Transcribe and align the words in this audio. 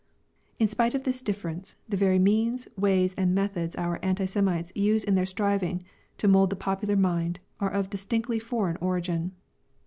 In 0.57 0.67
spite 0.67 0.95
of 0.95 1.03
this 1.03 1.21
difference, 1.21 1.75
the 1.87 1.95
very 1.95 2.17
means, 2.17 2.67
ways, 2.75 3.13
and 3.19 3.35
methods 3.35 3.75
our 3.75 3.99
anti 4.03 4.25
Semites 4.25 4.71
use 4.73 5.03
in 5.03 5.13
their 5.13 5.27
striving 5.27 5.83
to 6.17 6.27
mould 6.27 6.49
the 6.49 6.55
popular 6.55 6.95
mind 6.95 7.39
are 7.59 7.69
of 7.69 7.91
distinctly 7.91 8.39
foreign 8.39 8.77
origin. 8.77 9.33